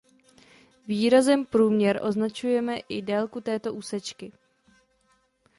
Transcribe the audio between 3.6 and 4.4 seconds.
úsečky.